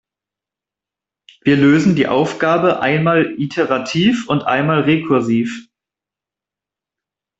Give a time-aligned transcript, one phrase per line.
[1.43, 5.69] Wir lösen die Aufgabe einmal iterativ und einmal rekursiv.